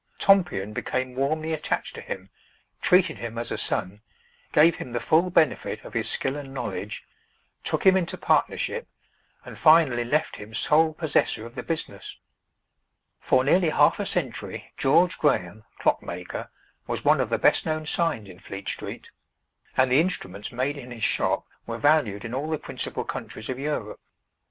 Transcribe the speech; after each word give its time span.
Tompion 0.17 0.73
became 0.73 1.13
warmly 1.13 1.53
attached 1.53 1.93
to 1.93 2.01
him, 2.01 2.31
treated 2.81 3.19
him 3.19 3.37
as 3.37 3.51
a 3.51 3.55
son, 3.59 4.01
gave 4.51 4.77
him 4.77 4.93
the 4.93 4.99
full 4.99 5.29
benefit 5.29 5.85
of 5.85 5.93
his 5.93 6.09
skill 6.09 6.35
and 6.35 6.51
knowledge, 6.55 7.03
took 7.63 7.85
him 7.85 7.95
into 7.95 8.17
partnership, 8.17 8.87
and 9.45 9.59
finally 9.59 10.03
left 10.03 10.37
him 10.37 10.55
sole 10.55 10.93
possessor 10.95 11.45
of 11.45 11.53
the 11.53 11.61
business. 11.61 12.17
For 13.19 13.43
nearly 13.43 13.69
half 13.69 13.99
a 13.99 14.07
century 14.07 14.73
George 14.75 15.19
Graham, 15.19 15.65
Clock 15.77 16.01
maker, 16.01 16.49
was 16.87 17.05
one 17.05 17.21
of 17.21 17.29
the 17.29 17.37
best 17.37 17.67
known 17.67 17.85
signs 17.85 18.27
in 18.27 18.39
Fleet 18.39 18.67
Street, 18.69 19.11
and 19.77 19.91
the 19.91 19.99
instruments 20.01 20.51
made 20.51 20.79
in 20.79 20.89
his 20.89 21.03
shop 21.03 21.45
were 21.67 21.77
valued 21.77 22.25
in 22.25 22.33
all 22.33 22.49
the 22.49 22.57
principal 22.57 23.03
countries 23.05 23.49
of 23.49 23.59
Europe. 23.59 23.99